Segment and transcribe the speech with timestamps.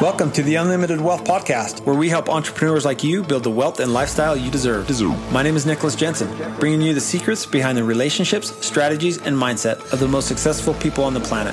[0.00, 3.80] Welcome to the Unlimited Wealth Podcast, where we help entrepreneurs like you build the wealth
[3.80, 4.86] and lifestyle you deserve.
[4.86, 5.32] deserve.
[5.32, 6.28] My name is Nicholas Jensen,
[6.60, 11.02] bringing you the secrets behind the relationships, strategies, and mindset of the most successful people
[11.02, 11.52] on the planet.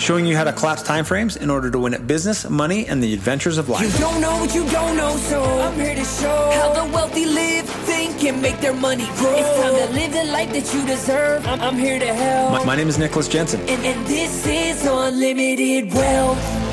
[0.00, 3.14] Showing you how to collapse timeframes in order to win at business, money, and the
[3.14, 3.92] adventures of life.
[3.92, 7.26] You don't know what you don't know, so I'm here to show how the wealthy
[7.26, 9.36] live, think, and make their money grow.
[9.36, 11.46] It's time to live the life that you deserve.
[11.46, 12.50] I'm, I'm here to help.
[12.54, 13.60] My, my name is Nicholas Jensen.
[13.60, 16.63] And, and this is Unlimited Wealth.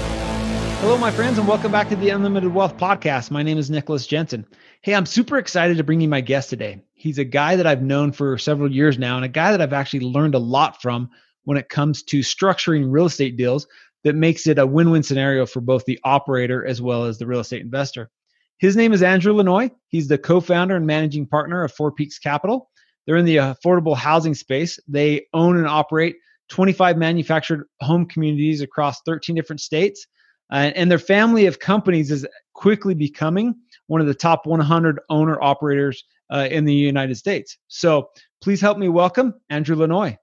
[0.81, 3.29] Hello, my friends, and welcome back to the Unlimited Wealth Podcast.
[3.29, 4.47] My name is Nicholas Jensen.
[4.81, 6.81] Hey, I'm super excited to bring you my guest today.
[6.95, 9.73] He's a guy that I've known for several years now, and a guy that I've
[9.73, 11.11] actually learned a lot from
[11.43, 13.67] when it comes to structuring real estate deals
[14.03, 17.27] that makes it a win win scenario for both the operator as well as the
[17.27, 18.09] real estate investor.
[18.57, 19.69] His name is Andrew Lanoie.
[19.89, 22.71] He's the co founder and managing partner of Four Peaks Capital.
[23.05, 24.79] They're in the affordable housing space.
[24.87, 26.15] They own and operate
[26.49, 30.07] 25 manufactured home communities across 13 different states
[30.51, 33.55] uh, and their family of companies is quickly becoming
[33.87, 37.57] one of the top 100 owner operators uh, in the United States.
[37.67, 38.09] So
[38.41, 40.17] please help me welcome Andrew Lanoie.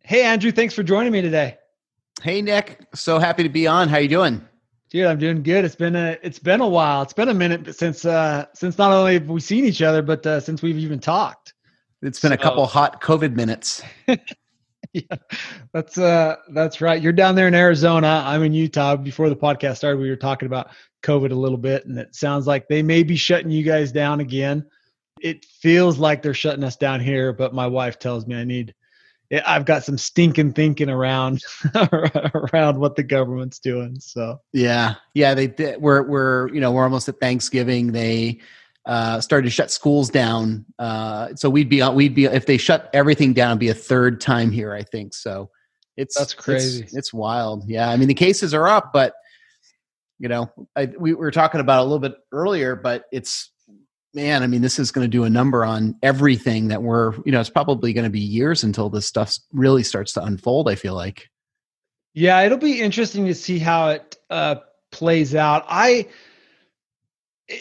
[0.00, 1.56] Hey, Andrew, thanks for joining me today.
[2.22, 2.78] Hey, Nick.
[2.94, 3.88] So happy to be on.
[3.88, 4.40] How you doing?
[4.90, 5.64] Dude, I'm doing good.
[5.64, 7.02] It's been a it's been a while.
[7.02, 10.24] It's been a minute since uh since not only have we seen each other, but
[10.24, 11.52] uh, since we've even talked.
[12.02, 12.34] It's been so.
[12.34, 13.82] a couple hot COVID minutes.
[15.10, 15.16] yeah,
[15.72, 17.02] that's uh, that's right.
[17.02, 18.22] You're down there in Arizona.
[18.24, 18.94] I'm in Utah.
[18.94, 20.70] Before the podcast started, we were talking about
[21.02, 24.20] COVID a little bit, and it sounds like they may be shutting you guys down
[24.20, 24.64] again.
[25.20, 28.72] It feels like they're shutting us down here, but my wife tells me I need.
[29.44, 31.42] I've got some stinking thinking around
[31.74, 33.98] around what the government's doing.
[33.98, 37.90] So yeah, yeah, they we're we're you know we're almost at Thanksgiving.
[37.90, 38.38] They
[38.86, 40.64] uh, started to shut schools down.
[40.78, 44.20] Uh, so we'd be we'd be if they shut everything down, it'd be a third
[44.20, 44.74] time here.
[44.74, 45.50] I think so.
[45.96, 46.82] It's that's crazy.
[46.82, 47.64] It's, it's wild.
[47.68, 49.14] Yeah, I mean the cases are up, but
[50.18, 53.50] you know I, we were talking about a little bit earlier, but it's
[54.12, 54.42] man.
[54.42, 57.40] I mean this is going to do a number on everything that we're you know
[57.40, 60.68] it's probably going to be years until this stuff really starts to unfold.
[60.68, 61.30] I feel like.
[62.12, 64.56] Yeah, it'll be interesting to see how it uh,
[64.92, 65.64] plays out.
[65.68, 66.06] I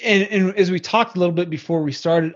[0.04, 2.36] and, and as we talked a little bit before we started,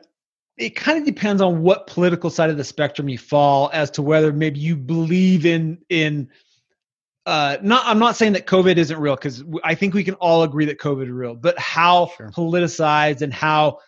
[0.57, 4.01] it kind of depends on what political side of the spectrum you fall as to
[4.01, 6.29] whether maybe you believe in in
[7.25, 10.43] uh, not I'm not saying that COVID isn't real because I think we can all
[10.43, 12.29] agree that COVID is real, but how sure.
[12.29, 13.79] politicized and how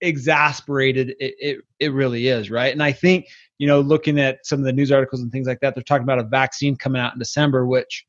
[0.00, 2.72] exasperated it, it, it really is, right?
[2.72, 3.26] And I think
[3.58, 6.04] you know looking at some of the news articles and things like that, they're talking
[6.04, 8.06] about a vaccine coming out in December, which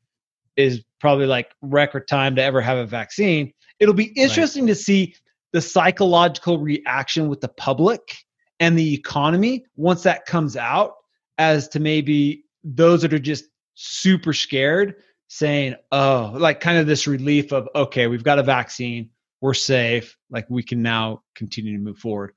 [0.56, 3.52] is probably like record time to ever have a vaccine.
[3.80, 4.68] It'll be interesting right.
[4.70, 5.14] to see
[5.52, 8.16] the psychological reaction with the public
[8.60, 10.94] and the economy once that comes out
[11.38, 14.96] as to maybe those that are just super scared
[15.28, 19.08] saying, oh, like kind of this relief of, okay, we've got a vaccine,
[19.40, 22.32] we're safe, like we can now continue to move forward.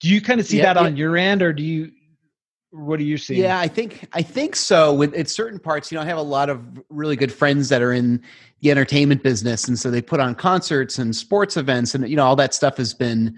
[0.00, 1.90] Do you kind of see yeah, that on your end, or do you
[2.72, 3.36] what do you see?
[3.36, 4.94] Yeah, I think I think so.
[4.94, 7.82] With at certain parts, you know, I have a lot of really good friends that
[7.82, 8.22] are in
[8.60, 12.24] the entertainment business, and so they put on concerts and sports events, and you know,
[12.24, 13.36] all that stuff has been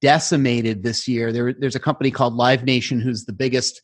[0.00, 1.32] decimated this year.
[1.32, 3.80] There, there's a company called Live Nation who's the biggest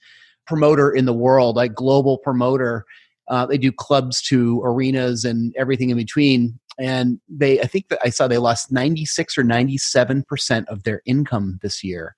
[0.47, 2.85] promoter in the world, like global promoter.
[3.29, 6.59] Uh, they do clubs to arenas and everything in between.
[6.79, 11.03] And they, I think that I saw they lost 96 or 97 percent of their
[11.07, 12.17] income this year.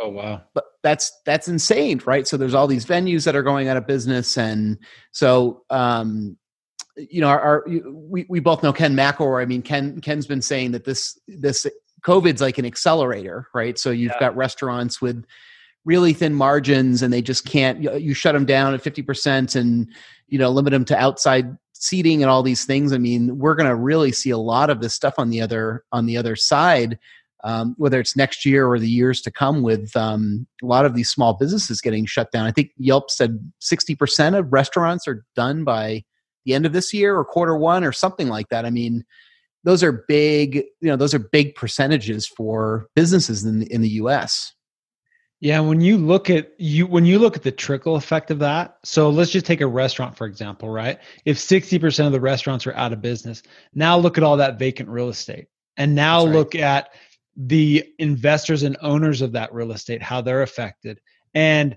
[0.00, 0.42] Oh wow!
[0.54, 2.26] But that's that's insane, right?
[2.26, 4.78] So there's all these venues that are going out of business, and
[5.10, 6.36] so um,
[6.96, 9.42] you know, our, our we we both know Ken McElroy.
[9.42, 11.66] I mean, Ken Ken's been saying that this this
[12.02, 13.78] COVID's like an accelerator, right?
[13.78, 14.20] So you've yeah.
[14.20, 15.24] got restaurants with
[15.84, 17.82] really thin margins, and they just can't.
[17.82, 19.88] You, you shut them down at fifty percent, and
[20.28, 22.92] you know, limit them to outside seating and all these things.
[22.92, 25.84] I mean, we're going to really see a lot of this stuff on the other
[25.92, 26.98] on the other side
[27.44, 30.94] um, whether it's next year or the years to come, with um, a lot of
[30.94, 32.46] these small businesses getting shut down.
[32.46, 36.04] I think Yelp said 60% of restaurants are done by
[36.44, 38.64] the end of this year or quarter one or something like that.
[38.64, 39.04] I mean,
[39.64, 43.88] those are big, you know, those are big percentages for businesses in the, in the
[43.90, 44.54] US.
[45.40, 48.78] Yeah, when you look at you when you look at the trickle effect of that,
[48.84, 50.98] so let's just take a restaurant for example, right?
[51.24, 54.88] If 60% of the restaurants are out of business, now look at all that vacant
[54.88, 55.46] real estate.
[55.76, 56.34] And now right.
[56.34, 56.88] look at
[57.38, 61.00] the investors and owners of that real estate, how they're affected.
[61.34, 61.76] And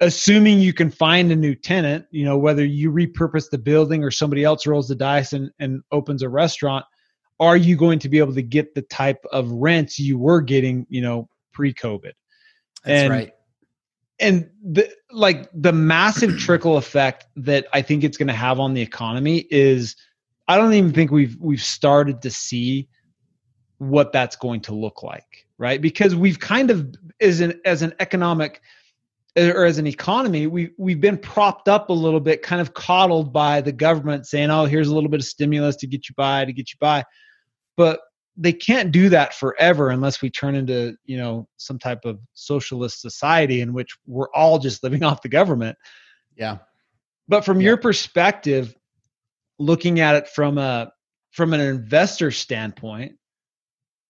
[0.00, 4.12] assuming you can find a new tenant, you know, whether you repurpose the building or
[4.12, 6.84] somebody else rolls the dice and, and opens a restaurant,
[7.40, 10.86] are you going to be able to get the type of rents you were getting,
[10.88, 12.12] you know, pre-COVID?
[12.84, 13.32] That's and, right.
[14.20, 18.74] And the like the massive trickle effect that I think it's going to have on
[18.74, 19.96] the economy is
[20.46, 22.88] I don't even think we've we've started to see
[23.82, 25.80] what that's going to look like, right?
[25.80, 28.62] Because we've kind of as an as an economic
[29.36, 32.74] er, or as an economy, we we've been propped up a little bit, kind of
[32.74, 36.14] coddled by the government saying, "Oh, here's a little bit of stimulus to get you
[36.16, 37.04] by, to get you by,"
[37.76, 38.00] but
[38.36, 43.00] they can't do that forever unless we turn into you know some type of socialist
[43.00, 45.76] society in which we're all just living off the government.
[46.36, 46.58] Yeah.
[47.26, 47.66] But from yeah.
[47.66, 48.76] your perspective,
[49.58, 50.92] looking at it from a
[51.32, 53.16] from an investor standpoint,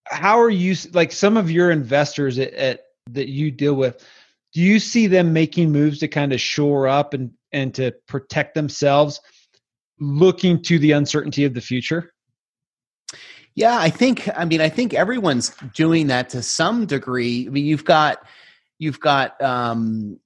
[0.06, 4.04] how are you like some of your investors at, at that you deal with?
[4.52, 8.54] do you see them making moves to kind of shore up and and to protect
[8.54, 9.20] themselves
[9.98, 12.12] looking to the uncertainty of the future
[13.54, 17.64] yeah i think i mean i think everyone's doing that to some degree i mean
[17.64, 18.24] you've got
[18.78, 20.18] you've got um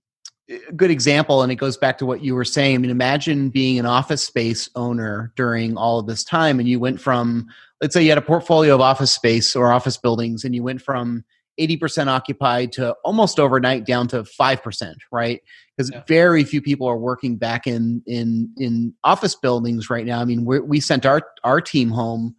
[0.76, 3.78] good example and it goes back to what you were saying i mean imagine being
[3.78, 7.46] an office space owner during all of this time and you went from
[7.80, 10.80] let's say you had a portfolio of office space or office buildings and you went
[10.80, 11.24] from
[11.58, 15.40] 80% occupied to almost overnight down to 5%, right?
[15.76, 16.02] Because yeah.
[16.06, 20.20] very few people are working back in in in office buildings right now.
[20.20, 22.36] I mean, we sent our our team home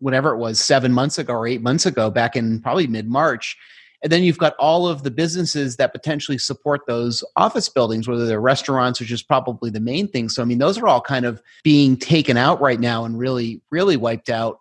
[0.00, 3.56] whatever it was 7 months ago or 8 months ago back in probably mid-March.
[4.02, 8.26] And then you've got all of the businesses that potentially support those office buildings, whether
[8.26, 10.28] they're restaurants, which is probably the main thing.
[10.28, 13.60] So, I mean, those are all kind of being taken out right now and really,
[13.70, 14.58] really wiped out.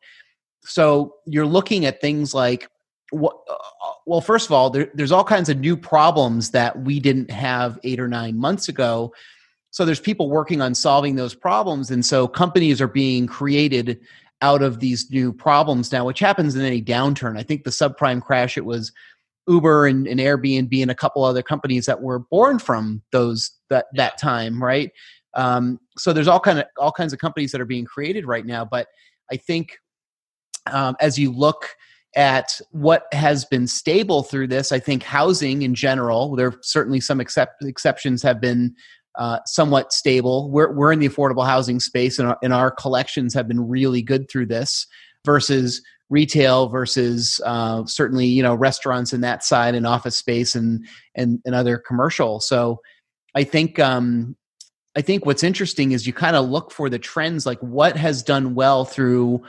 [0.64, 2.70] So, you're looking at things like
[3.14, 3.28] uh,
[4.06, 7.80] well, first of all, there, there's all kinds of new problems that we didn't have
[7.84, 9.14] eight or nine months ago.
[9.70, 14.02] So there's people working on solving those problems, and so companies are being created
[14.42, 17.38] out of these new problems now, which happens in any downturn.
[17.38, 18.92] I think the subprime crash it was
[19.48, 23.86] Uber and, and Airbnb and a couple other companies that were born from those that
[23.94, 24.92] that time, right?
[25.34, 28.46] Um, so there's all kind of all kinds of companies that are being created right
[28.46, 28.66] now.
[28.66, 28.88] But
[29.32, 29.78] I think
[30.72, 31.70] um, as you look
[32.16, 34.72] at what has been stable through this.
[34.72, 38.76] I think housing in general, there are certainly some except, exceptions have been
[39.18, 40.50] uh, somewhat stable.
[40.52, 44.02] We're, we're in the affordable housing space, and our, and our collections have been really
[44.02, 44.88] good through this
[45.26, 50.86] versus retail versus uh, certainly you know restaurants and that side and office space and
[51.16, 52.40] and, and other commercial.
[52.40, 52.82] So
[53.34, 54.36] I think um,
[54.96, 58.22] I think what's interesting is you kind of look for the trends, like what has
[58.22, 59.42] done well through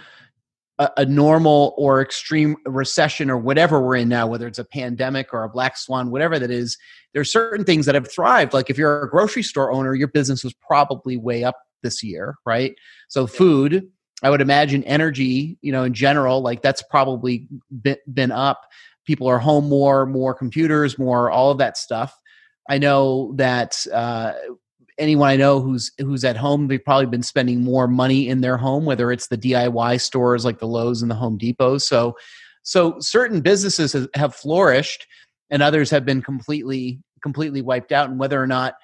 [0.79, 5.35] a, a, normal or extreme recession or whatever we're in now, whether it's a pandemic
[5.35, 6.79] or a black swan, whatever that is,
[7.12, 8.53] there's certain things that have thrived.
[8.53, 12.37] Like if you're a grocery store owner, your business was probably way up this year,
[12.47, 12.75] right?
[13.09, 13.91] So food,
[14.23, 17.49] I would imagine energy, you know, in general, like that's probably
[18.13, 18.67] been, up.
[19.05, 22.17] People are home more, more computers, more all of that stuff.
[22.71, 24.33] I know that uh,
[24.99, 28.57] anyone I know who's who's at home, they've probably been spending more money in their
[28.57, 31.79] home, whether it's the DIY stores like the Lowe's and the Home Depot.
[31.79, 32.17] So,
[32.63, 35.07] so certain businesses have flourished,
[35.51, 38.09] and others have been completely completely wiped out.
[38.09, 38.75] And whether or not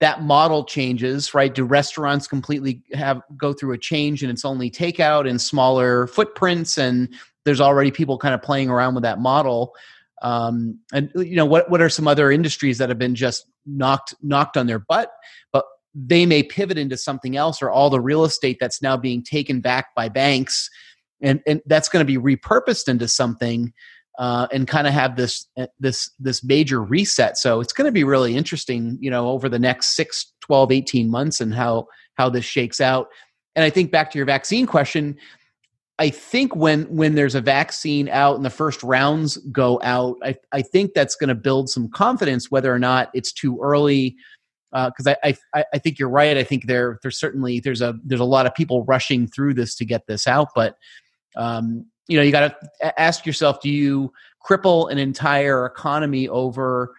[0.00, 1.54] that model changes, right?
[1.54, 6.78] Do restaurants completely have go through a change, and it's only takeout and smaller footprints,
[6.78, 7.08] and
[7.44, 9.74] there's already people kind of playing around with that model
[10.22, 14.14] um, and you know what what are some other industries that have been just knocked
[14.22, 15.10] knocked on their butt
[15.52, 15.64] but
[15.94, 19.60] they may pivot into something else or all the real estate that's now being taken
[19.60, 20.68] back by banks
[21.22, 23.72] and and that's going to be repurposed into something
[24.20, 27.92] uh, and kind of have this uh, this this major reset so it's going to
[27.92, 32.28] be really interesting you know over the next 6 12 18 months and how how
[32.28, 33.08] this shakes out
[33.56, 35.16] and i think back to your vaccine question
[35.98, 40.34] I think when when there's a vaccine out and the first rounds go out, I,
[40.50, 44.16] I think that's going to build some confidence whether or not it's too early.
[44.72, 46.38] Because uh, I, I I think you're right.
[46.38, 49.74] I think there there's certainly there's a there's a lot of people rushing through this
[49.74, 50.76] to get this out, but
[51.36, 54.12] um, you know you got to ask yourself: Do you
[54.46, 56.94] cripple an entire economy over?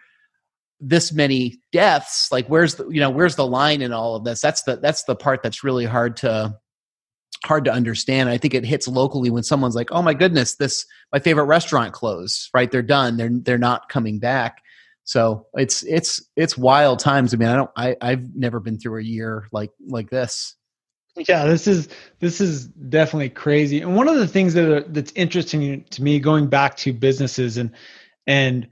[0.84, 4.40] this many deaths like where's the you know where's the line in all of this
[4.40, 6.52] that's the that's the part that's really hard to
[7.44, 8.28] hard to understand.
[8.28, 11.92] I think it hits locally when someone's like, "Oh my goodness, this my favorite restaurant
[11.92, 12.70] closed." Right?
[12.70, 13.16] They're done.
[13.16, 14.62] They're they're not coming back.
[15.04, 17.34] So it's it's it's wild times.
[17.34, 20.56] I mean, I don't I I've never been through a year like like this.
[21.16, 21.88] Yeah, this is
[22.20, 23.82] this is definitely crazy.
[23.82, 27.58] And one of the things that are, that's interesting to me going back to businesses
[27.58, 27.72] and
[28.26, 28.66] and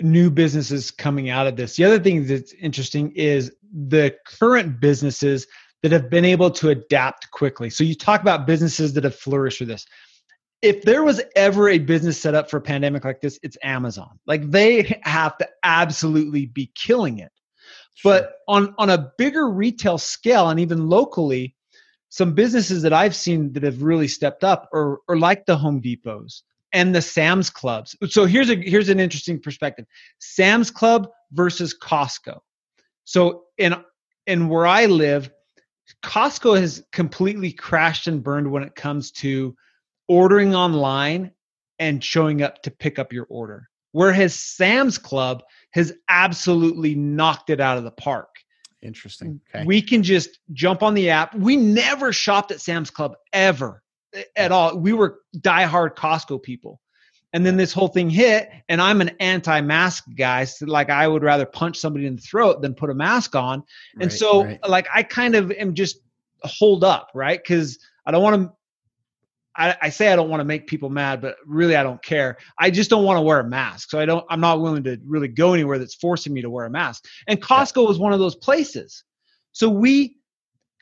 [0.00, 1.76] new businesses coming out of this.
[1.76, 5.46] The other thing that's interesting is the current businesses
[5.82, 7.70] that have been able to adapt quickly.
[7.70, 9.86] So you talk about businesses that have flourished through this.
[10.62, 14.18] If there was ever a business set up for a pandemic like this, it's Amazon.
[14.26, 17.32] Like they have to absolutely be killing it.
[17.94, 18.12] Sure.
[18.12, 21.55] But on on a bigger retail scale and even locally,
[22.08, 25.80] some businesses that I've seen that have really stepped up are, are like the Home
[25.80, 27.96] Depots and the Sam's Clubs.
[28.08, 29.86] So here's a here's an interesting perspective.
[30.18, 32.38] Sam's Club versus Costco.
[33.04, 33.74] So in
[34.26, 35.30] in where I live,
[36.04, 39.56] Costco has completely crashed and burned when it comes to
[40.08, 41.32] ordering online
[41.78, 43.68] and showing up to pick up your order.
[43.92, 48.28] Whereas Sam's Club has absolutely knocked it out of the park.
[48.86, 49.40] Interesting.
[49.54, 49.64] Okay.
[49.64, 51.34] We can just jump on the app.
[51.34, 53.82] We never shopped at Sam's Club ever
[54.14, 54.78] eh, at all.
[54.78, 56.80] We were diehard Costco people.
[57.32, 60.44] And then this whole thing hit, and I'm an anti-mask guy.
[60.44, 63.62] So like I would rather punch somebody in the throat than put a mask on.
[64.00, 64.68] And Right, so right.
[64.68, 65.98] like I kind of am just
[66.42, 67.38] hold up, right?
[67.42, 68.52] Because I don't want to
[69.56, 72.36] I, I say I don't want to make people mad, but really I don't care.
[72.58, 73.90] I just don't want to wear a mask.
[73.90, 76.66] So I don't I'm not willing to really go anywhere that's forcing me to wear
[76.66, 77.04] a mask.
[77.26, 79.04] And Costco was one of those places.
[79.52, 80.18] So we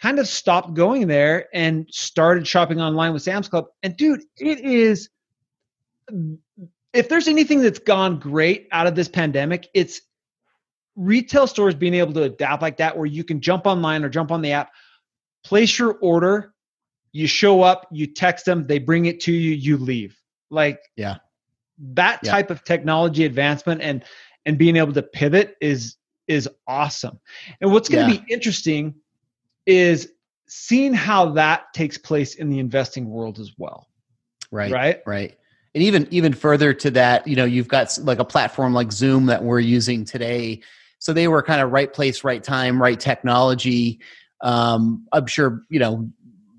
[0.01, 3.67] kind of stopped going there and started shopping online with Sam's Club.
[3.83, 5.09] And dude, it is
[6.93, 10.01] if there's anything that's gone great out of this pandemic, it's
[10.97, 14.31] retail stores being able to adapt like that where you can jump online or jump
[14.31, 14.71] on the app,
[15.45, 16.54] place your order,
[17.15, 20.21] you show up, you text them, they bring it to you, you leave.
[20.51, 21.17] Like Yeah.
[21.79, 22.33] that Yeah.
[22.33, 24.05] type of technology advancement and
[24.45, 27.19] and being able to pivot is is awesome.
[27.61, 28.21] And what's going to Yeah.
[28.21, 28.95] be interesting
[29.67, 30.11] is
[30.49, 33.89] seeing how that takes place in the investing world as well.
[34.51, 34.73] Right.
[34.73, 35.03] Right?
[35.07, 35.39] Right.
[35.75, 39.27] And even even further to that, you know, you've got like a platform like Zoom
[39.27, 40.63] that we're using today.
[40.99, 44.01] So they were kind of right place, right time, right technology.
[44.41, 46.11] Um, I'm sure you know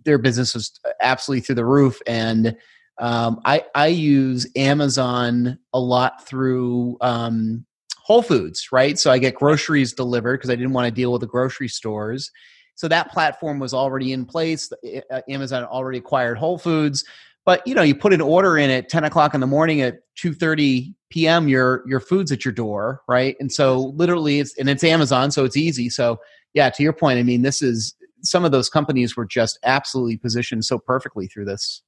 [0.06, 2.56] their business was absolutely through the roof, and
[3.00, 7.66] um, I I use Amazon a lot through um,
[7.98, 8.98] Whole Foods, right?
[8.98, 12.32] So I get groceries delivered because I didn't want to deal with the grocery stores.
[12.76, 14.72] So that platform was already in place.
[15.12, 17.04] Uh, Amazon already acquired Whole Foods
[17.46, 20.00] but you know you put an order in at 10 o'clock in the morning at
[20.18, 24.84] 2.30 p.m your your food's at your door right and so literally it's and it's
[24.84, 26.20] amazon so it's easy so
[26.54, 30.18] yeah to your point i mean this is some of those companies were just absolutely
[30.18, 31.82] positioned so perfectly through this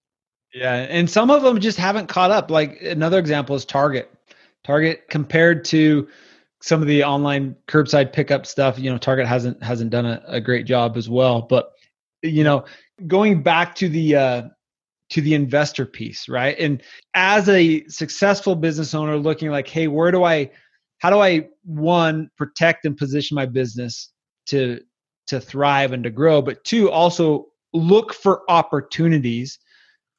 [0.54, 2.50] Yeah, and some of them just haven't caught up.
[2.50, 4.12] Like another example is Target.
[4.64, 6.08] Target compared to
[6.62, 10.42] some of the online curbside pickup stuff, you know, Target hasn't hasn't done a, a
[10.42, 11.42] great job as well.
[11.42, 11.72] But
[12.24, 12.66] you know,
[13.06, 14.42] going back to the uh
[15.10, 16.58] to the investor piece, right?
[16.60, 16.82] And
[17.14, 20.52] as a successful business owner looking like, hey, where do I
[21.00, 24.12] how do I one protect and position my business
[24.48, 24.82] to
[25.28, 29.60] to thrive and to grow, but two also look for opportunities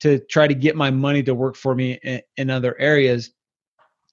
[0.00, 3.31] to try to get my money to work for me in, in other areas.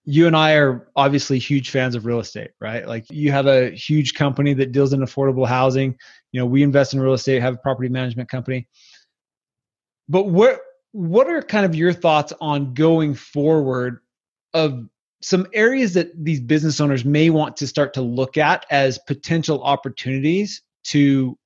[0.06, 2.88] You and i are obviously huge fans of real estate right?
[2.88, 5.96] Like you have a huge company that deals in affordable housing.
[6.32, 8.68] You know we invest in real estate have a property management company.
[10.08, 10.62] But what
[10.92, 14.00] what are kind of your thoughts on going forward
[14.54, 14.88] of
[15.22, 19.64] some areas that these business owners may want to start to look at as potential
[19.64, 21.38] opportunities to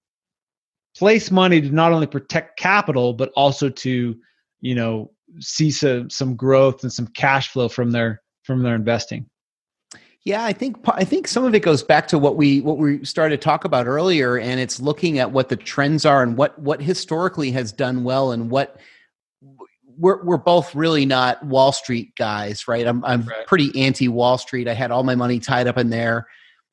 [0.98, 4.16] place money to not only protect capital but also to
[4.62, 9.26] you know see some some growth and some cash flow from their from their investing
[10.26, 13.06] Yeah, I think I think some of it goes back to what we what we
[13.06, 16.60] started to talk about earlier, and it's looking at what the trends are and what
[16.60, 18.78] what historically has done well and what
[19.98, 22.86] we're we're both really not Wall Street guys, right?
[22.86, 23.48] I'm I'm Right.
[23.48, 24.68] pretty anti Wall Street.
[24.68, 26.28] I had all my money tied up in there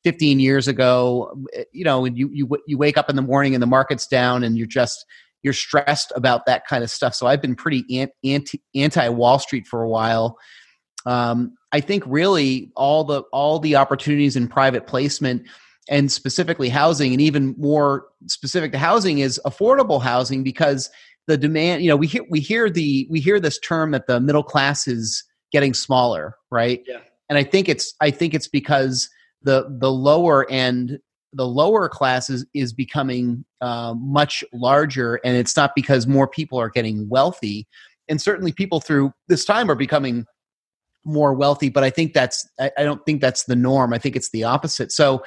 [0.06, 1.36] 15 years ago.
[1.72, 4.44] You know, and you you you wake up in the morning and the market's down,
[4.44, 5.04] and you're just
[5.42, 7.12] you're stressed about that kind of stuff.
[7.12, 10.38] So I've been pretty anti anti Wall Street for a while.
[11.06, 15.42] Um, I think really all the all the opportunities in private placement
[15.88, 20.88] and specifically housing, and even more specific to housing, is affordable housing because
[21.26, 21.82] the demand.
[21.82, 24.86] You know, we hear we hear the we hear this term that the middle class
[24.86, 26.80] is getting smaller, right?
[26.86, 27.00] Yeah.
[27.28, 29.08] And I think it's I think it's because
[29.46, 30.98] the the lower end
[31.32, 36.70] the lower classes is, becoming uh, much larger and it's not because more people are
[36.70, 37.66] getting wealthy.
[38.08, 40.24] And certainly people through this time are becoming
[41.04, 43.92] more wealthy but i think that's I, I don't think that's the norm.
[43.92, 44.90] I think it's the opposite.
[44.90, 45.22] So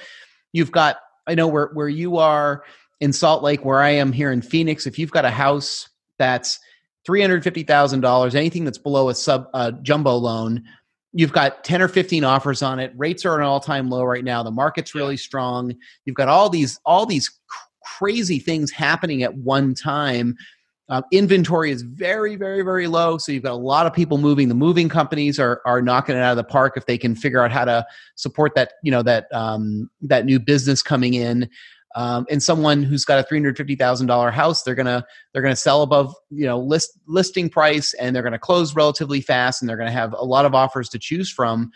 [0.51, 2.63] you've got i know where where you are
[2.99, 6.59] in salt lake where i am here in phoenix if you've got a house that's
[7.07, 10.63] $350000 anything that's below a sub uh, jumbo loan
[11.13, 12.93] you've got 10 or 15 offers on it.
[12.95, 14.43] Rates are at an all-time low right now.
[14.43, 15.75] The market's really strong.
[16.05, 20.37] You've got all these all these cr- crazy things happening at one time.
[20.91, 24.49] Um, inventory is very very very low so you've got a lot of people moving.
[24.49, 27.43] The moving companies are are knocking it out of the park if they can figure
[27.43, 27.85] out how to
[28.15, 31.49] support that you know that um, that new business coming in
[31.95, 35.41] Um, and someone who's got a three hundred fifty thousand dollar house, they're gonna they're
[35.41, 39.69] gonna sell above you know list listing price, and they're gonna close relatively fast, and
[39.69, 41.71] they're gonna have a lot of offers to choose from.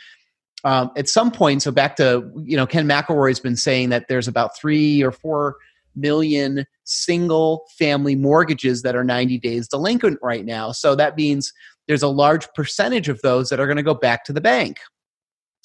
[0.65, 4.27] Um, at some point, so back to you know Ken McElroy's been saying that there's
[4.27, 5.55] about three or four
[5.95, 10.71] million single family mortgages that are 90 days delinquent right now.
[10.71, 11.53] So that means
[11.87, 14.79] there's a large percentage of those that are going to go back to the bank.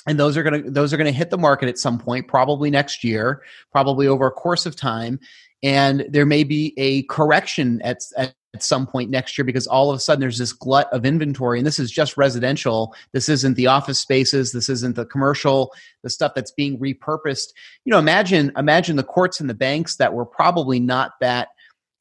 [0.09, 2.27] And those are going to those are going to hit the market at some point,
[2.27, 5.21] probably next year, probably over a course of time.
[5.63, 9.91] And there may be a correction at, at at some point next year because all
[9.91, 11.59] of a sudden there's this glut of inventory.
[11.59, 12.95] And this is just residential.
[13.13, 14.53] This isn't the office spaces.
[14.53, 15.73] This isn't the commercial
[16.03, 17.49] the stuff that's being repurposed.
[17.85, 21.49] You know imagine imagine the courts and the banks that were probably not that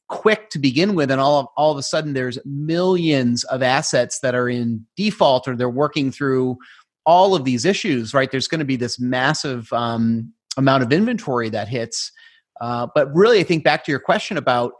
[0.08, 1.10] quick to begin with.
[1.10, 5.46] And all of, all of a sudden there's millions of assets that are in default
[5.46, 6.56] or they're working through
[7.08, 11.48] all of these issues right there's going to be this massive um, amount of inventory
[11.48, 12.12] that hits
[12.60, 14.72] uh, but really i think back to your question about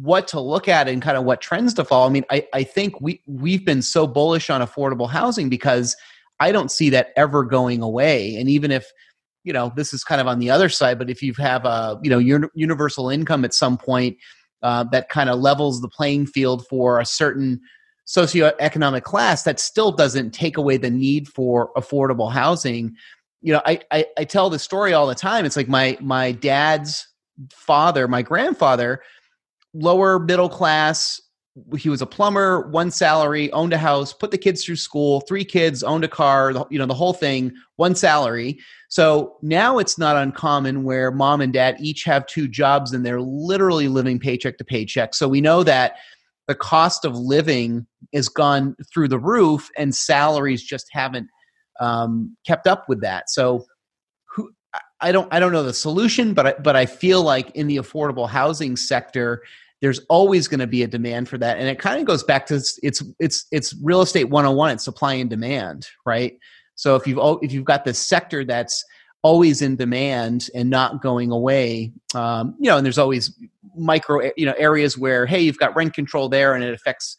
[0.00, 2.06] what to look at and kind of what trends to follow.
[2.06, 5.96] I mean, I, I think we we've been so bullish on affordable housing because
[6.40, 8.36] I don't see that ever going away.
[8.36, 8.86] And even if
[9.44, 12.00] you know this is kind of on the other side, but if you have a
[12.02, 14.16] you know universal income at some point
[14.62, 17.60] uh, that kind of levels the playing field for a certain
[18.06, 22.94] socioeconomic class, that still doesn't take away the need for affordable housing.
[23.42, 25.44] You know, I, I, I tell the story all the time.
[25.44, 27.06] It's like my my dad's
[27.50, 29.00] father, my grandfather
[29.74, 31.20] lower middle class.
[31.76, 35.44] He was a plumber, one salary, owned a house, put the kids through school, three
[35.44, 38.58] kids, owned a car, you know, the whole thing, one salary.
[38.88, 43.20] So now it's not uncommon where mom and dad each have two jobs and they're
[43.20, 45.14] literally living paycheck to paycheck.
[45.14, 45.96] So we know that
[46.46, 51.28] the cost of living has gone through the roof and salaries just haven't
[51.80, 53.30] um, kept up with that.
[53.30, 53.64] So
[54.34, 54.50] who,
[55.00, 57.76] I don't I don't know the solution, but I, but I feel like in the
[57.76, 59.42] affordable housing sector,
[59.80, 62.46] there's always going to be a demand for that and it kind of goes back
[62.46, 66.38] to it's it's it's, it's real estate 101 it's supply and demand right
[66.74, 68.82] so if you've if you've got this sector that's
[69.24, 71.90] always in demand and not going away.
[72.14, 73.36] Um, you know and there's always
[73.76, 77.16] micro you know areas where hey you've got rent control there and it affects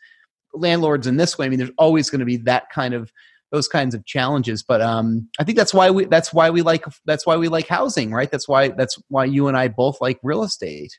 [0.53, 1.47] landlords in this way.
[1.47, 3.11] I mean there's always going to be that kind of
[3.51, 6.83] those kinds of challenges but um, i think that's why we that's why we like
[7.05, 8.29] that's why we like housing right?
[8.31, 10.97] That's why that's why you and i both like real estate.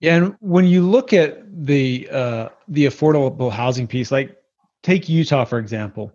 [0.00, 4.36] Yeah, and when you look at the uh, the affordable housing piece, like
[4.82, 6.12] take Utah for example.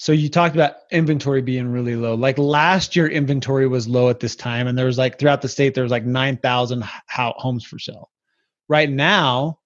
[0.00, 2.14] So you talked about inventory being really low.
[2.14, 5.48] Like last year, inventory was low at this time, and there was like throughout the
[5.48, 8.10] state there was like nine thousand homes for sale.
[8.66, 9.58] Right now,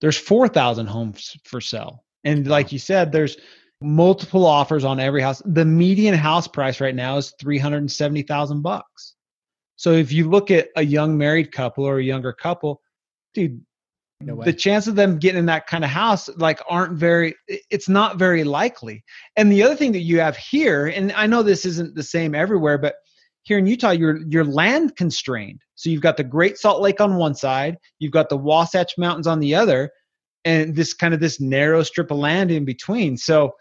[0.00, 3.36] there's four thousand homes for sale, and like you said, there's
[3.80, 5.42] multiple offers on every house.
[5.46, 9.16] The median house price right now is three hundred and seventy thousand bucks.
[9.74, 12.80] So if you look at a young married couple or a younger couple,
[13.34, 13.60] dude,
[14.24, 17.88] no the chance of them getting in that kind of house like aren't very it's
[17.88, 19.04] not very likely.
[19.36, 22.34] And the other thing that you have here and i know this isn't the same
[22.34, 22.94] everywhere but
[23.42, 25.60] here in utah you're you're land constrained.
[25.74, 29.26] So you've got the great salt lake on one side you've got the wasatch mountains
[29.26, 29.90] on the other
[30.44, 33.16] and this kind of this narrow strip of land in between.
[33.16, 33.52] So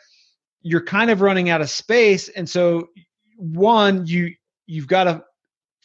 [0.63, 2.89] you're kind of running out of space and so
[3.37, 4.33] one you
[4.67, 5.23] you've got to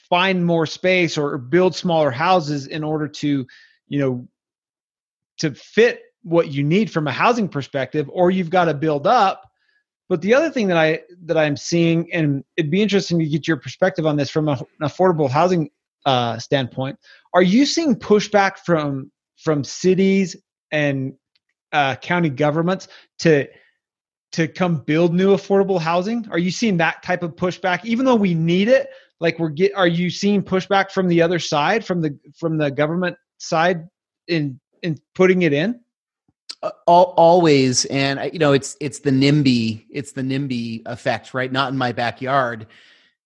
[0.09, 3.47] find more space or build smaller houses in order to
[3.89, 4.29] you know
[5.39, 9.49] to fit what you need from a housing perspective or you've got to build up.
[10.09, 13.49] But the other thing that i that i'm seeing and it'd be interesting to get
[13.49, 15.71] your perspective on this from a, an affordable housing
[16.05, 16.99] uh, standpoint.
[17.35, 20.37] Are you seeing pushback from from cities
[20.71, 21.15] and
[21.73, 22.89] uh, county governments
[23.21, 23.49] to
[24.33, 26.27] to come build new affordable housing?
[26.31, 27.85] Are you seeing that type of pushback?
[27.85, 28.89] Even though we need it
[29.21, 32.71] like we're get are you seeing pushback from the other side from the from the
[32.71, 33.89] government side
[34.29, 35.81] in in putting it in?
[36.63, 41.53] Uh, always, and you know, it's it's the NIMBY, it's the NIMBY effect, right?
[41.53, 42.67] Not in my backyard.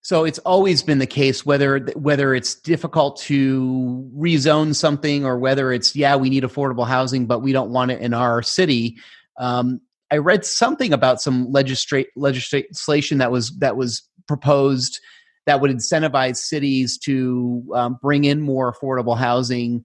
[0.02, 5.72] So it's always been the case whether whether it's difficult to rezone something or whether
[5.72, 8.96] it's yeah we need affordable housing but we don't want it in our city.
[9.38, 15.00] Um, I read something about some legislate legislation that was that was proposed
[15.46, 19.84] that would incentivize cities to um, bring in more affordable housing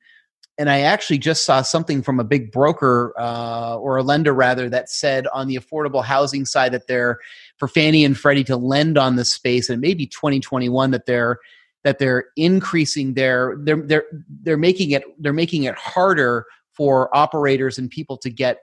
[0.57, 4.69] and I actually just saw something from a big broker uh, or a lender rather
[4.69, 7.19] that said on the affordable housing side that they're
[7.57, 11.39] for Fannie and Freddie to lend on this space, and maybe 2021 that they're
[11.83, 14.05] that they're increasing their they're they're
[14.43, 18.59] they're making it they're making it harder for operators and people to get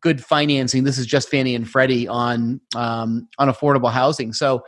[0.00, 0.84] good financing.
[0.84, 4.32] This is just Fannie and Freddie on um, on affordable housing.
[4.32, 4.64] So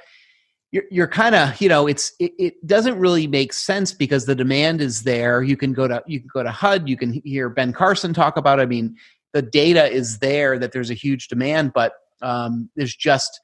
[0.73, 4.35] you're, you're kind of you know it's it, it, doesn't really make sense because the
[4.35, 5.43] demand is there.
[5.43, 8.37] You can go to you can go to hud you can hear ben carson talk
[8.37, 8.63] about it.
[8.63, 8.97] i mean
[9.33, 13.41] the data is there that there's a huge demand but um, there's just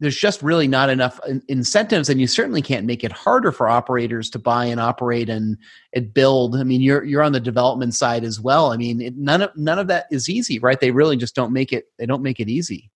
[0.00, 4.30] there's just really not enough incentives and you certainly can't make it harder for operators
[4.30, 5.58] to buy and operate and,
[5.94, 6.56] and build.
[6.56, 8.72] I mean you're you're on the development side as well.
[8.72, 10.80] I mean it, none of none of that is easy right?
[10.80, 12.90] They really just don't make it they don't make it easy.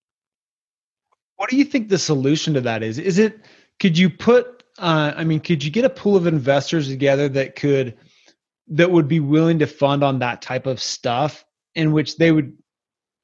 [1.36, 2.98] What do you think the solution to that is?
[2.98, 3.40] Is it
[3.80, 7.56] could you put uh, i mean could you get a pool of investors together that
[7.56, 7.96] could
[8.68, 12.56] that would be willing to fund on that type of stuff in which they would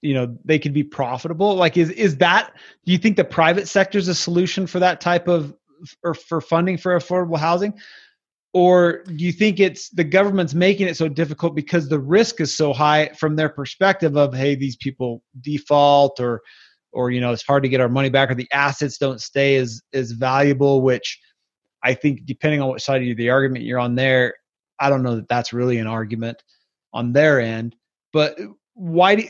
[0.03, 1.55] you know they could be profitable?
[1.55, 2.53] Like is is that
[2.85, 5.55] do you think the private sector is a solution for that type of
[6.03, 7.75] or for funding for affordable housing?
[8.53, 12.55] Or do you think it's the government's making it so difficult because the risk is
[12.55, 16.43] so high from their perspective of hey these people default or
[16.92, 19.57] or you know it's hard to get our money back or the assets don't stay
[19.57, 21.18] as as valuable which
[21.83, 24.35] i think depending on what side of the argument you're on there
[24.79, 26.42] i don't know that that's really an argument
[26.92, 27.76] on their end.
[28.12, 28.38] But
[28.74, 29.24] why do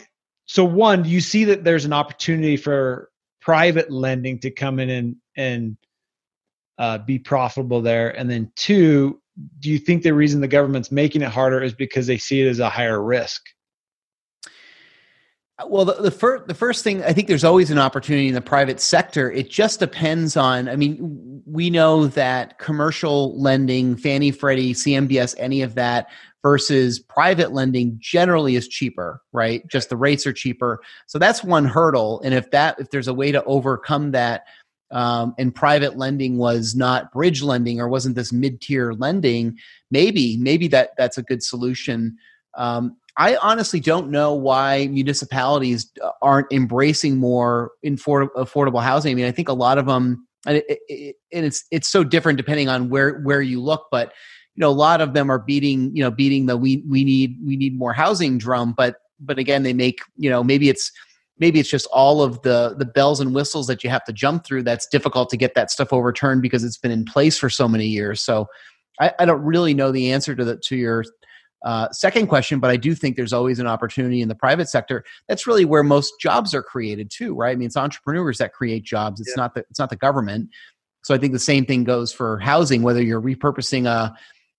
[0.47, 4.91] so one do you see that there's an opportunity for private lending to come in
[4.91, 5.77] and and
[6.79, 8.17] uh, be profitable there?
[8.17, 9.21] And then two
[9.61, 12.49] do you think the reason the government's making it harder is because they see it
[12.49, 13.43] as a higher risk
[15.67, 18.41] well, the, the first the first thing I think there's always an opportunity in the
[18.41, 19.31] private sector.
[19.31, 20.69] It just depends on.
[20.69, 26.09] I mean, we know that commercial lending, Fannie, Freddie, CMBS, any of that
[26.43, 29.67] versus private lending generally is cheaper, right?
[29.69, 30.81] Just the rates are cheaper.
[31.07, 32.21] So that's one hurdle.
[32.23, 34.45] And if that if there's a way to overcome that,
[34.93, 39.59] um, and private lending was not bridge lending or wasn't this mid tier lending,
[39.91, 42.17] maybe maybe that that's a good solution.
[42.57, 49.13] Um, I honestly don't know why municipalities aren't embracing more affordable housing.
[49.13, 52.03] I mean, I think a lot of them, and, it, it, and it's it's so
[52.05, 53.89] different depending on where where you look.
[53.91, 54.13] But
[54.55, 57.37] you know, a lot of them are beating you know beating the we we need
[57.45, 58.75] we need more housing drum.
[58.77, 60.93] But but again, they make you know maybe it's
[61.39, 64.47] maybe it's just all of the the bells and whistles that you have to jump
[64.47, 64.63] through.
[64.63, 67.87] That's difficult to get that stuff overturned because it's been in place for so many
[67.87, 68.23] years.
[68.23, 68.47] So
[69.01, 71.05] I, I don't really know the answer to the to your
[71.65, 75.05] uh, second question, but I do think there's always an opportunity in the private sector.
[75.29, 77.53] That's really where most jobs are created too, right?
[77.53, 79.21] I mean, it's entrepreneurs that create jobs.
[79.21, 79.43] It's yeah.
[79.43, 80.51] not the it's not the government.
[81.03, 82.83] So I think the same thing goes for housing.
[82.83, 84.15] Whether you're repurposing a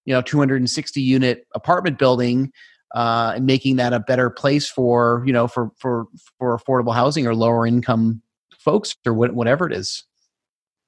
[0.05, 2.51] you know 260 unit apartment building
[2.93, 6.05] uh, and making that a better place for you know for for
[6.37, 8.21] for affordable housing or lower income
[8.59, 10.03] folks or whatever it is.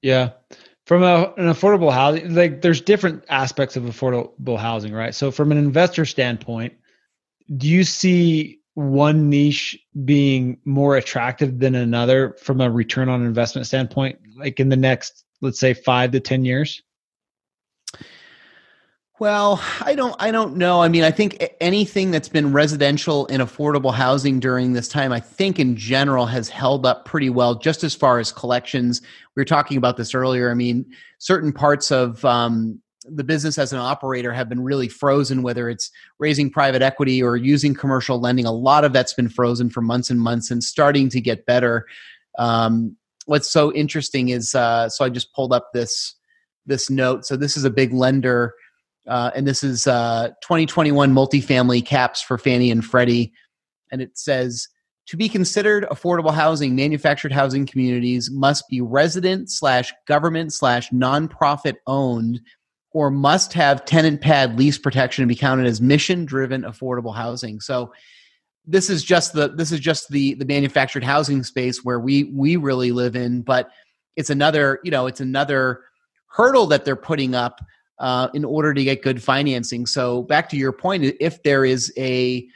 [0.00, 0.30] Yeah
[0.86, 5.14] from a, an affordable housing like there's different aspects of affordable housing right?
[5.14, 6.74] So from an investor standpoint
[7.56, 13.66] do you see one niche being more attractive than another from a return on investment
[13.66, 16.82] standpoint like in the next let's say 5 to 10 years
[19.20, 20.82] well, I don't I don't know.
[20.82, 25.20] I mean, I think anything that's been residential and affordable housing during this time, I
[25.20, 29.00] think in general has held up pretty well just as far as collections.
[29.36, 30.50] We were talking about this earlier.
[30.50, 30.84] I mean,
[31.18, 35.92] certain parts of um, the business as an operator have been really frozen, whether it's
[36.18, 38.46] raising private equity or using commercial lending.
[38.46, 41.86] A lot of that's been frozen for months and months and starting to get better.
[42.36, 42.96] Um,
[43.26, 46.16] what's so interesting is uh, so I just pulled up this
[46.66, 47.26] this note.
[47.26, 48.54] So this is a big lender
[49.06, 53.32] uh, and this is uh, 2021 multifamily caps for Fannie and Freddie.
[53.92, 54.68] And it says
[55.06, 61.74] to be considered affordable housing, manufactured housing communities must be resident slash government slash nonprofit
[61.86, 62.40] owned
[62.92, 67.60] or must have tenant pad lease protection and be counted as mission driven affordable housing.
[67.60, 67.92] So
[68.66, 72.56] this is just the this is just the the manufactured housing space where we we
[72.56, 73.70] really live in, but
[74.16, 75.82] it's another you know it's another
[76.28, 77.60] hurdle that they're putting up
[77.98, 79.86] uh, in order to get good financing.
[79.86, 82.46] So, back to your point, if there is a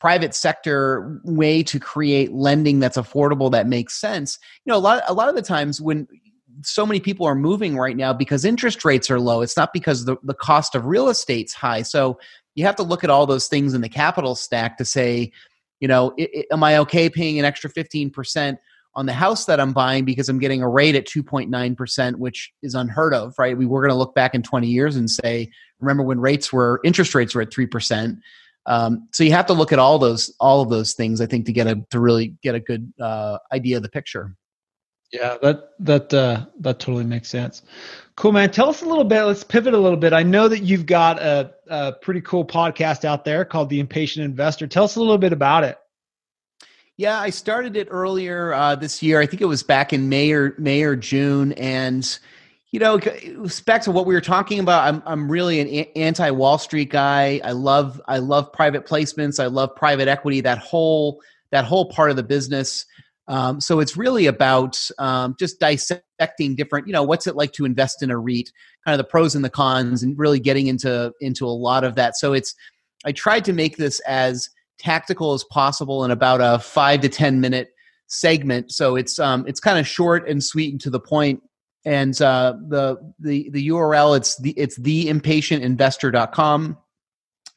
[0.00, 5.02] private sector way to create lending that's affordable that makes sense, you know, a lot
[5.08, 6.06] a lot of the times when
[6.62, 10.04] so many people are moving right now because interest rates are low, it's not because
[10.04, 11.82] the, the cost of real estate's high.
[11.82, 12.18] So,
[12.54, 15.32] you have to look at all those things in the capital stack to say,
[15.80, 18.58] you know, it, it, am I okay paying an extra fifteen percent?
[18.96, 22.74] On the house that I'm buying because I'm getting a rate at 2.9%, which is
[22.74, 23.56] unheard of, right?
[23.56, 26.80] We were going to look back in 20 years and say, remember when rates were,
[26.84, 28.18] interest rates were at 3%.
[28.66, 31.46] Um, so you have to look at all those, all of those things, I think,
[31.46, 34.34] to get a, to really get a good uh, idea of the picture.
[35.12, 37.62] Yeah, that, that, uh, that totally makes sense.
[38.16, 38.50] Cool, man.
[38.50, 39.22] Tell us a little bit.
[39.24, 40.12] Let's pivot a little bit.
[40.12, 44.24] I know that you've got a, a pretty cool podcast out there called The Impatient
[44.24, 44.66] Investor.
[44.66, 45.78] Tell us a little bit about it.
[46.96, 49.20] Yeah, I started it earlier uh, this year.
[49.20, 52.18] I think it was back in May or May or June, and
[52.70, 52.98] you know
[53.66, 54.86] back to what we were talking about.
[54.86, 57.40] I'm i'm really an anti wall street guy.
[57.42, 59.42] I love i love private placements.
[59.42, 62.86] I love private equity that whole that whole part of the business.
[63.26, 67.64] Um, so it's really about um, just dissecting different you know what's it like to
[67.64, 68.50] invest in a reit
[68.84, 71.96] kind of the pros and the cons and really getting into into a lot of
[71.96, 72.16] that.
[72.16, 72.54] So it's
[73.04, 77.40] i tried to make this as tactical as possible in about a five to ten
[77.40, 77.70] minute
[78.06, 81.42] segment so it's um it's kind of short and sweet and to the point.
[81.84, 86.78] and uh, the the the URL it's the it's theimpatientinvestor.com,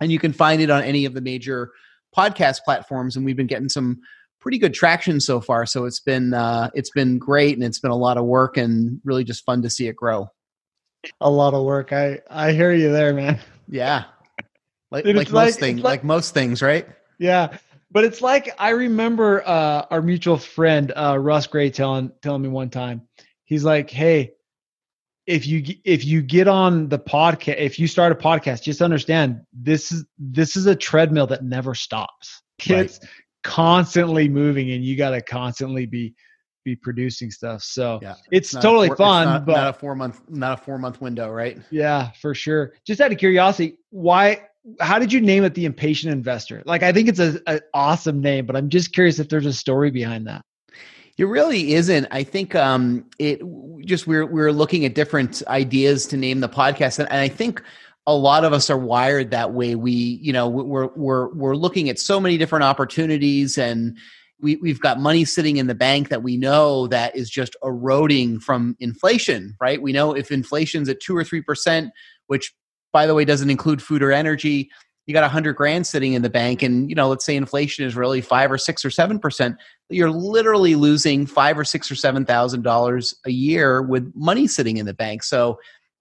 [0.01, 1.71] and you can find it on any of the major
[2.15, 3.15] podcast platforms.
[3.15, 3.99] And we've been getting some
[4.39, 5.65] pretty good traction so far.
[5.65, 8.99] So it's been uh, it's been great, and it's been a lot of work, and
[9.06, 10.27] really just fun to see it grow.
[11.21, 11.93] A lot of work.
[11.93, 13.39] I I hear you there, man.
[13.69, 14.06] Yeah,
[14.91, 16.88] like Dude, like most like, things, like, like most things, right?
[17.19, 17.58] Yeah,
[17.91, 22.49] but it's like I remember uh, our mutual friend uh, Russ Gray telling telling me
[22.49, 23.01] one time
[23.45, 24.34] he's like, "Hey,
[25.27, 29.41] if you if you get on the podcast, if you start a podcast, just understand
[29.53, 32.41] this is this is a treadmill that never stops.
[32.60, 33.10] It's right.
[33.43, 36.15] constantly moving, and you got to constantly be
[36.63, 37.62] be producing stuff.
[37.62, 40.60] So yeah, it's, it's totally four, fun, it's not, but not a four month not
[40.60, 41.58] a four month window, right?
[41.71, 42.73] Yeah, for sure.
[42.86, 44.43] Just out of curiosity, why?
[44.80, 46.62] How did you name it the impatient investor?
[46.65, 49.91] Like, I think it's an awesome name, but I'm just curious if there's a story
[49.91, 50.41] behind that.
[51.17, 52.08] It really isn't.
[52.12, 53.41] I think um, it
[53.86, 57.63] just we're we're looking at different ideas to name the podcast, and, and I think
[58.06, 59.73] a lot of us are wired that way.
[59.75, 63.97] We, you know, we're we're we're looking at so many different opportunities, and
[64.39, 68.39] we we've got money sitting in the bank that we know that is just eroding
[68.39, 69.56] from inflation.
[69.60, 69.82] Right?
[69.82, 71.91] We know if inflation's at two or three percent,
[72.27, 72.53] which
[72.97, 74.71] by the way doesn't include food or energy.
[75.05, 77.86] You got a hundred grand sitting in the bank and you know let's say inflation
[77.86, 79.55] is really five or six or seven percent
[79.89, 84.77] you're literally losing five or six or seven thousand dollars a year with money sitting
[84.77, 85.21] in the bank.
[85.21, 85.60] So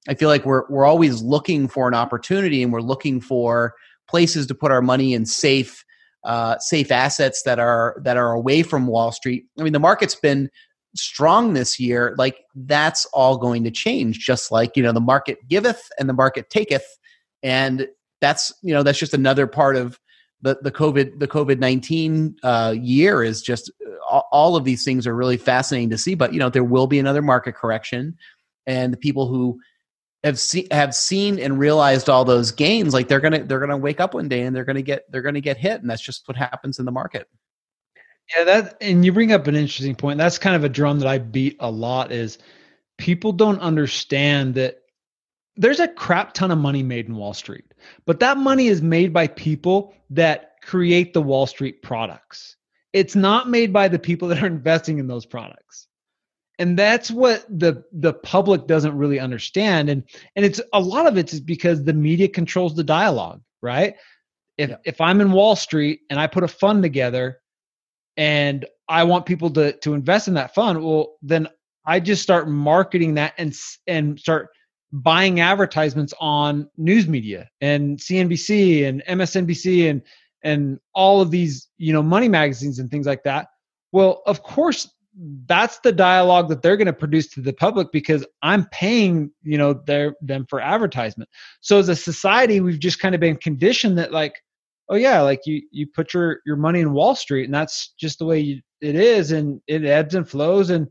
[0.09, 3.75] i feel like we're we're always looking for an opportunity and we're looking for
[4.09, 5.85] places to put our money in safe
[6.25, 9.45] uh, safe assets that are that are away from wall street.
[9.61, 10.49] I mean the market's been
[10.97, 15.39] strong this year like that's all going to change just like you know the market
[15.49, 16.99] giveth and the market taketh
[17.43, 17.87] and
[18.21, 19.99] that's you know that's just another part of
[20.43, 23.71] the the COVID the COVID nineteen uh, year is just
[24.11, 26.15] uh, all of these things are really fascinating to see.
[26.15, 28.17] But you know there will be another market correction,
[28.67, 29.59] and the people who
[30.25, 34.01] have seen have seen and realized all those gains, like they're gonna they're gonna wake
[34.01, 36.37] up one day and they're gonna get they're gonna get hit, and that's just what
[36.37, 37.29] happens in the market.
[38.35, 40.19] Yeah, that and you bring up an interesting point.
[40.19, 42.11] That's kind of a drum that I beat a lot.
[42.11, 42.39] Is
[42.99, 44.79] people don't understand that
[45.57, 47.65] there's a crap ton of money made in Wall Street,
[48.05, 52.57] but that money is made by people that create the Wall Street products.
[52.93, 55.87] It's not made by the people that are investing in those products.
[56.59, 61.19] And that's what the the public doesn't really understand and and it's a lot of
[61.19, 63.95] it is because the media controls the dialogue, right?
[64.57, 64.77] If yeah.
[64.85, 67.41] if I'm in Wall Street and I put a fund together
[68.17, 71.49] and I want people to to invest in that fund, well then
[71.85, 73.55] I just start marketing that and
[73.87, 74.49] and start
[74.93, 80.03] buying advertisements on news media and CNBC and MSNBC and
[80.43, 83.49] and all of these you know money magazines and things like that.
[83.93, 84.89] Well of course
[85.47, 89.57] that's the dialogue that they're going to produce to the public because i'm paying you
[89.57, 91.29] know their them for advertisement.
[91.61, 94.35] So as a society we've just kind of been conditioned that like
[94.89, 98.19] oh yeah like you you put your your money in wall street and that's just
[98.19, 100.89] the way you, it is and it ebbs and flows and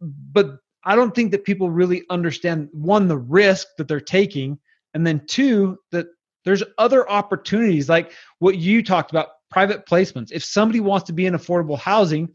[0.00, 4.58] but I don't think that people really understand one, the risk that they're taking,
[4.94, 6.06] and then two, that
[6.44, 10.32] there's other opportunities like what you talked about private placements.
[10.32, 12.30] If somebody wants to be in affordable housing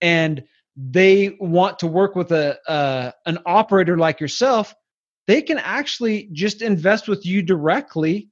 [0.00, 0.44] and
[0.76, 4.74] they want to work with a uh, an operator like yourself,
[5.26, 8.28] they can actually just invest with you directly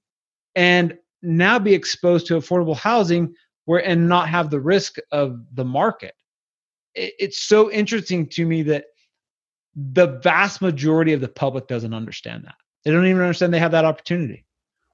[0.54, 3.34] and now be exposed to affordable housing
[3.64, 6.14] where and not have the risk of the market.
[6.94, 8.86] It, it's so interesting to me that
[9.74, 12.54] the vast majority of the public doesn't understand that.
[12.84, 14.44] They don't even understand they have that opportunity.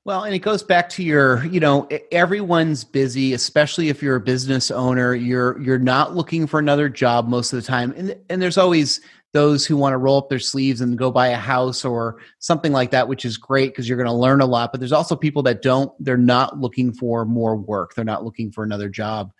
[0.07, 4.21] Well, and it goes back to your, you know, everyone's busy, especially if you're a
[4.21, 5.14] business owner.
[5.14, 7.93] You're you're not looking for another job most of the time.
[7.97, 9.01] And and there's always
[9.33, 12.73] those who want to roll up their sleeves and go buy a house or something
[12.73, 14.73] like that, which is great because you're going to learn a lot.
[14.73, 17.95] But there's also people that don't, they're not looking for more work.
[17.95, 19.33] They're not looking for another job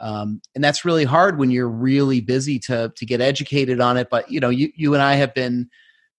[0.00, 4.08] um, and that's really hard when you're really busy to to get educated on it
[4.10, 5.68] but you know you you and i have been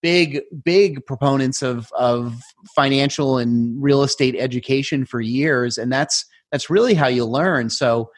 [0.02, 2.36] big big proponents of of
[2.76, 8.10] financial and real estate education for years and that's that's really how you learn so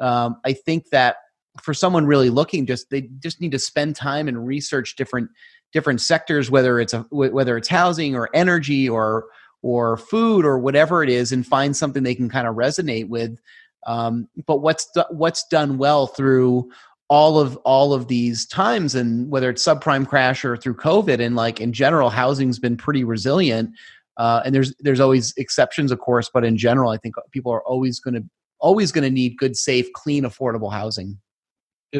[0.00, 1.16] um, i think that
[1.60, 5.30] for someone really looking just they just need to spend time and research different
[5.72, 9.26] different sectors, whether it's a whether it's housing or energy or
[9.62, 13.38] or food or whatever it is, and find something they can kind of resonate with.
[13.86, 16.70] Um, but what's what's done well through
[17.08, 21.36] all of all of these times and whether it's subprime crash or through covid and
[21.36, 23.68] like in general housing's been pretty resilient
[24.16, 27.62] uh, and there's there's always exceptions of course but in general i think people are
[27.64, 28.24] always going to
[28.60, 31.18] always going to need good safe clean affordable housing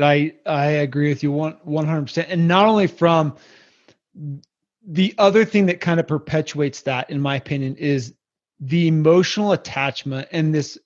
[0.01, 3.37] i i agree with you 100% and not only from
[4.87, 8.15] the other thing that kind of perpetuates that in my opinion is
[8.61, 10.79] the emotional attachment and this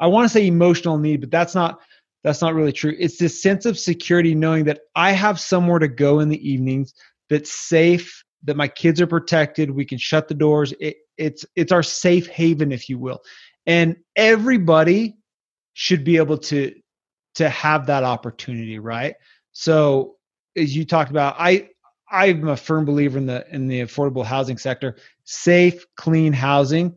[0.00, 1.80] i want to say emotional need but that's not
[2.26, 2.92] that's not really true.
[2.98, 6.92] It's this sense of security knowing that I have somewhere to go in the evenings
[7.30, 10.74] that's safe, that my kids are protected, we can shut the doors.
[10.80, 13.20] It, it's it's our safe haven if you will.
[13.64, 15.18] And everybody
[15.74, 16.74] should be able to
[17.36, 19.14] to have that opportunity, right?
[19.52, 20.16] So
[20.56, 21.70] as you talked about, I
[22.10, 24.96] I'm a firm believer in the in the affordable housing sector.
[25.24, 26.94] Safe, clean housing,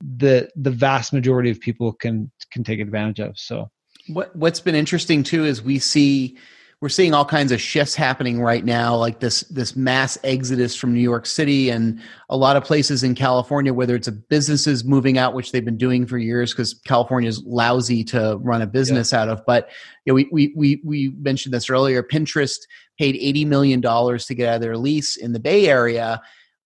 [0.00, 3.38] the the vast majority of people can can take advantage of.
[3.38, 3.70] So
[4.08, 6.36] what What's been interesting too is we see
[6.82, 10.92] we're seeing all kinds of shifts happening right now, like this this mass exodus from
[10.92, 15.16] New York City and a lot of places in California, whether it's a businesses moving
[15.16, 19.12] out, which they've been doing for years because California is lousy to run a business
[19.12, 19.22] yeah.
[19.22, 19.42] out of.
[19.46, 19.70] But
[20.04, 22.02] you know, we, we we we mentioned this earlier.
[22.02, 22.58] Pinterest
[22.98, 26.20] paid eighty million dollars to get out of their lease in the Bay Area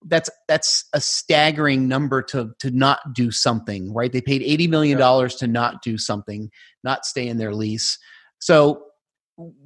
[0.08, 4.98] that's that's a staggering number to to not do something right they paid 80 million
[4.98, 6.50] dollars to not do something
[6.84, 7.98] not stay in their lease
[8.38, 8.85] so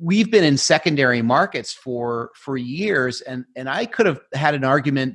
[0.01, 4.65] we've been in secondary markets for for years and and i could have had an
[4.65, 5.15] argument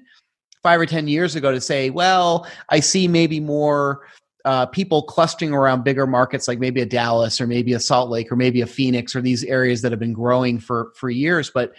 [0.63, 4.07] five or ten years ago to say well i see maybe more
[4.45, 8.31] uh, people clustering around bigger markets like maybe a dallas or maybe a salt lake
[8.31, 11.49] or maybe a phoenix or these areas that have been growing for for years.
[11.49, 11.73] But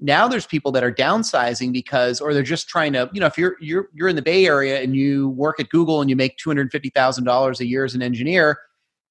[0.00, 3.38] now there's people that are downsizing because or they're just trying to you know if
[3.38, 6.38] you're you're you're in the bay area and you work at google and you make
[6.38, 8.58] $250000 a year as an engineer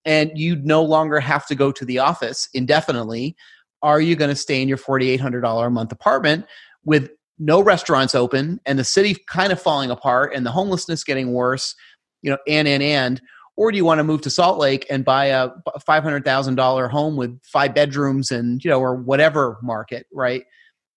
[0.07, 3.35] and you no longer have to go to the office indefinitely
[3.83, 6.45] are you going to stay in your $4800 a month apartment
[6.83, 11.33] with no restaurants open and the city kind of falling apart and the homelessness getting
[11.33, 11.75] worse
[12.23, 13.21] you know and and and
[13.57, 15.49] or do you want to move to Salt Lake and buy a
[15.89, 20.43] $500,000 home with five bedrooms and you know or whatever market, right?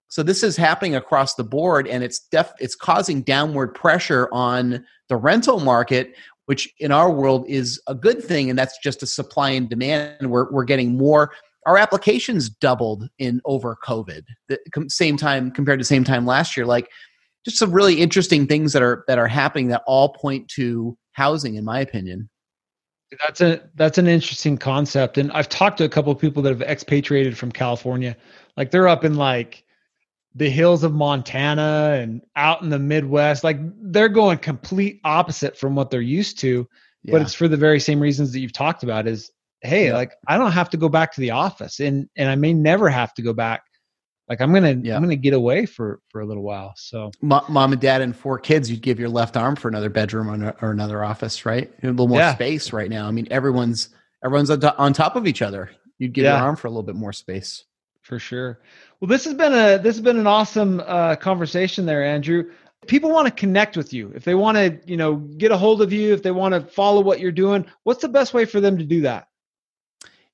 [0.09, 4.85] So this is happening across the board, and it's def- it's causing downward pressure on
[5.09, 9.07] the rental market, which in our world is a good thing, and that's just a
[9.07, 10.31] supply and demand.
[10.31, 11.33] We're we're getting more.
[11.67, 16.67] Our applications doubled in over COVID, the same time compared to same time last year.
[16.67, 16.89] Like,
[17.45, 21.57] just some really interesting things that are that are happening that all point to housing,
[21.57, 22.29] in my opinion.
[23.27, 26.51] That's a that's an interesting concept, and I've talked to a couple of people that
[26.51, 28.17] have expatriated from California.
[28.57, 29.65] Like they're up in like
[30.35, 33.43] the hills of Montana and out in the Midwest.
[33.43, 36.69] Like they're going complete opposite from what they're used to,
[37.03, 37.13] yeah.
[37.13, 39.31] but it's for the very same reasons that you've talked about is,
[39.63, 39.95] Hey, yeah.
[39.95, 42.89] like I don't have to go back to the office and, and I may never
[42.89, 43.63] have to go back.
[44.27, 44.97] Like I'm going to, yeah.
[44.97, 46.73] I'm to get away for, for a little while.
[46.77, 50.31] So mom and dad and four kids, you'd give your left arm for another bedroom
[50.31, 51.71] or, or another office, right?
[51.83, 53.07] A little more space right now.
[53.07, 53.91] I mean, everyone's,
[54.25, 55.71] everyone's on top of each other.
[55.99, 57.65] You'd give your arm for a little bit more space
[58.03, 58.61] for sure.
[59.01, 62.51] Well, this has been a this has been an awesome uh, conversation there, Andrew.
[62.87, 64.11] People want to connect with you.
[64.15, 66.61] If they want to, you know, get a hold of you, if they want to
[66.61, 69.29] follow what you're doing, what's the best way for them to do that?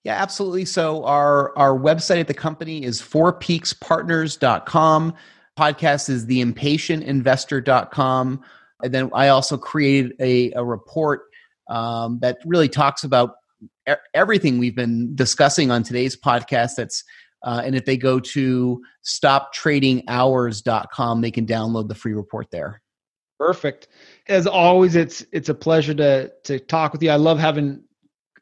[0.04, 0.64] Yeah, absolutely.
[0.64, 5.14] So our our website at the company is fourpeakspartners.com.
[5.58, 8.44] Podcast is theimpatientinvestor.com.
[8.82, 11.22] And then I also created a, a report
[11.68, 13.36] um, that really talks about
[14.14, 17.04] everything we've been discussing on today's podcast that's
[17.46, 22.82] uh, and if they go to stoptradinghours.com, they can download the free report there.
[23.38, 23.86] Perfect.
[24.28, 27.10] As always, it's it's a pleasure to to talk with you.
[27.10, 27.82] I love having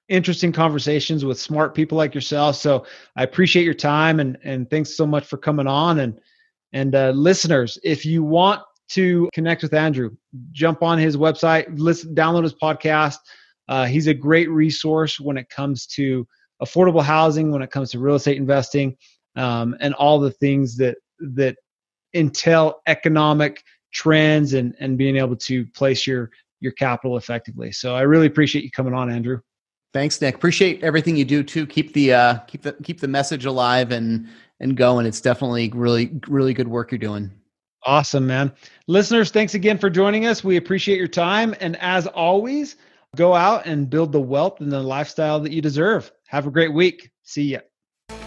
[0.08, 2.56] interesting conversations with smart people like yourself.
[2.56, 2.86] So
[3.16, 6.00] I appreciate your time and and thanks so much for coming on.
[6.00, 6.18] And
[6.72, 10.16] and uh, listeners, if you want to connect with Andrew,
[10.52, 13.16] jump on his website, listen, download his podcast.
[13.68, 16.26] Uh, he's a great resource when it comes to
[16.62, 18.96] affordable housing, when it comes to real estate investing,
[19.36, 21.56] um, and all the things that that
[22.14, 26.30] entail economic trends and and being able to place your
[26.60, 27.72] your capital effectively.
[27.72, 29.40] So I really appreciate you coming on, Andrew.
[29.92, 30.34] Thanks, Nick.
[30.34, 31.66] Appreciate everything you do too.
[31.66, 34.28] Keep the uh, keep the keep the message alive and
[34.60, 35.06] and going.
[35.06, 37.30] It's definitely really really good work you're doing.
[37.86, 38.50] Awesome, man.
[38.86, 40.42] Listeners, thanks again for joining us.
[40.42, 41.54] We appreciate your time.
[41.60, 42.76] And as always,
[43.14, 46.10] go out and build the wealth and the lifestyle that you deserve.
[46.26, 47.10] Have a great week.
[47.22, 47.60] See ya.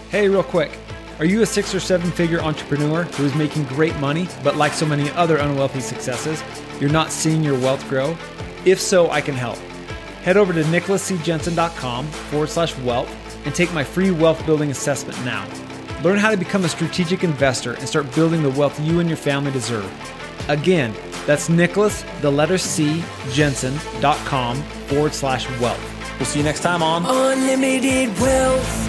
[0.09, 0.71] Hey, real quick.
[1.19, 4.71] Are you a six or seven figure entrepreneur who is making great money, but like
[4.71, 6.43] so many other unwealthy successes,
[6.79, 8.15] you're not seeing your wealth grow?
[8.65, 9.57] If so, I can help.
[10.23, 13.09] Head over to nicholascjensen.com forward slash wealth
[13.45, 15.47] and take my free wealth building assessment now.
[16.03, 19.17] Learn how to become a strategic investor and start building the wealth you and your
[19.17, 19.89] family deserve.
[20.49, 20.93] Again,
[21.27, 25.79] that's Nicholas, the letter C, Jensen.com forward slash wealth.
[26.17, 28.86] We'll see you next time on Unlimited Wealth.